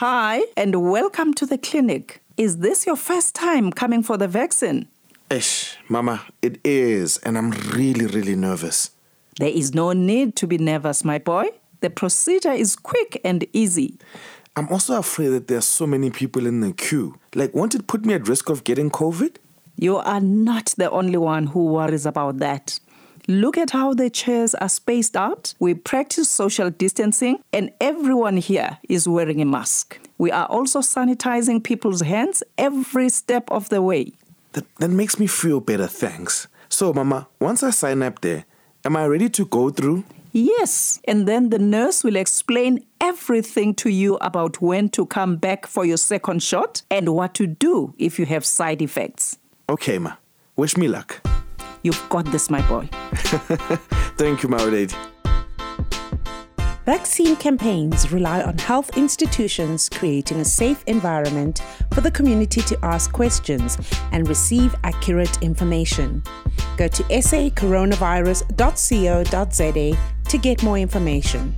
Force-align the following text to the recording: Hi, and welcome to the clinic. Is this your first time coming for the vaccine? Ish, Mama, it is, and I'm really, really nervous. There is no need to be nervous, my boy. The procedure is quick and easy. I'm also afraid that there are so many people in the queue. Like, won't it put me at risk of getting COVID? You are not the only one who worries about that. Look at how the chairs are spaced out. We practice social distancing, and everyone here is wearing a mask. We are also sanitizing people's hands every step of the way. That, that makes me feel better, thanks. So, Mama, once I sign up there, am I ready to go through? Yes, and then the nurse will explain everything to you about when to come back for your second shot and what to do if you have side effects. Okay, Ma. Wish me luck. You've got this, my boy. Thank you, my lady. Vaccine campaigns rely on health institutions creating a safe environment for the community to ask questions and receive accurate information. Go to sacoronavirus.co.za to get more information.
Hi, 0.00 0.42
and 0.58 0.90
welcome 0.90 1.32
to 1.32 1.46
the 1.46 1.56
clinic. 1.56 2.20
Is 2.36 2.58
this 2.58 2.84
your 2.84 2.96
first 2.96 3.34
time 3.34 3.72
coming 3.72 4.02
for 4.02 4.18
the 4.18 4.28
vaccine? 4.28 4.88
Ish, 5.30 5.78
Mama, 5.88 6.22
it 6.42 6.60
is, 6.62 7.16
and 7.22 7.38
I'm 7.38 7.50
really, 7.50 8.04
really 8.04 8.36
nervous. 8.36 8.90
There 9.38 9.48
is 9.48 9.72
no 9.72 9.94
need 9.94 10.36
to 10.36 10.46
be 10.46 10.58
nervous, 10.58 11.02
my 11.02 11.16
boy. 11.16 11.46
The 11.80 11.88
procedure 11.88 12.52
is 12.52 12.76
quick 12.76 13.22
and 13.24 13.46
easy. 13.54 13.96
I'm 14.54 14.68
also 14.68 14.98
afraid 14.98 15.28
that 15.28 15.48
there 15.48 15.56
are 15.56 15.62
so 15.62 15.86
many 15.86 16.10
people 16.10 16.46
in 16.46 16.60
the 16.60 16.74
queue. 16.74 17.18
Like, 17.34 17.54
won't 17.54 17.74
it 17.74 17.86
put 17.86 18.04
me 18.04 18.12
at 18.12 18.28
risk 18.28 18.50
of 18.50 18.64
getting 18.64 18.90
COVID? 18.90 19.36
You 19.78 19.96
are 19.96 20.20
not 20.20 20.74
the 20.76 20.90
only 20.90 21.16
one 21.16 21.46
who 21.46 21.64
worries 21.64 22.04
about 22.04 22.36
that. 22.40 22.80
Look 23.28 23.58
at 23.58 23.72
how 23.72 23.92
the 23.92 24.08
chairs 24.08 24.54
are 24.54 24.68
spaced 24.68 25.16
out. 25.16 25.54
We 25.58 25.74
practice 25.74 26.30
social 26.30 26.70
distancing, 26.70 27.42
and 27.52 27.72
everyone 27.80 28.36
here 28.36 28.78
is 28.88 29.08
wearing 29.08 29.42
a 29.42 29.44
mask. 29.44 29.98
We 30.16 30.30
are 30.30 30.46
also 30.46 30.78
sanitizing 30.78 31.64
people's 31.64 32.02
hands 32.02 32.44
every 32.56 33.08
step 33.08 33.50
of 33.50 33.68
the 33.68 33.82
way. 33.82 34.12
That, 34.52 34.64
that 34.76 34.90
makes 34.90 35.18
me 35.18 35.26
feel 35.26 35.58
better, 35.58 35.88
thanks. 35.88 36.46
So, 36.68 36.92
Mama, 36.92 37.26
once 37.40 37.64
I 37.64 37.70
sign 37.70 38.00
up 38.02 38.20
there, 38.20 38.44
am 38.84 38.96
I 38.96 39.06
ready 39.06 39.28
to 39.30 39.44
go 39.44 39.70
through? 39.70 40.04
Yes, 40.30 41.00
and 41.08 41.26
then 41.26 41.50
the 41.50 41.58
nurse 41.58 42.04
will 42.04 42.16
explain 42.16 42.84
everything 43.00 43.74
to 43.76 43.90
you 43.90 44.18
about 44.20 44.62
when 44.62 44.88
to 44.90 45.04
come 45.04 45.36
back 45.36 45.66
for 45.66 45.84
your 45.84 45.96
second 45.96 46.44
shot 46.44 46.82
and 46.92 47.08
what 47.08 47.34
to 47.34 47.48
do 47.48 47.92
if 47.98 48.20
you 48.20 48.26
have 48.26 48.44
side 48.44 48.82
effects. 48.82 49.36
Okay, 49.68 49.98
Ma. 49.98 50.12
Wish 50.54 50.76
me 50.76 50.86
luck. 50.86 51.26
You've 51.86 52.08
got 52.08 52.24
this, 52.32 52.50
my 52.50 52.60
boy. 52.68 52.88
Thank 54.18 54.42
you, 54.42 54.48
my 54.48 54.64
lady. 54.64 54.92
Vaccine 56.84 57.36
campaigns 57.36 58.10
rely 58.10 58.42
on 58.42 58.58
health 58.58 58.96
institutions 58.96 59.88
creating 59.88 60.40
a 60.40 60.44
safe 60.44 60.82
environment 60.88 61.62
for 61.94 62.00
the 62.00 62.10
community 62.10 62.60
to 62.62 62.76
ask 62.84 63.12
questions 63.12 63.78
and 64.10 64.28
receive 64.28 64.74
accurate 64.82 65.40
information. 65.44 66.24
Go 66.76 66.88
to 66.88 67.04
sacoronavirus.co.za 67.04 69.98
to 70.28 70.38
get 70.38 70.62
more 70.64 70.78
information. 70.78 71.54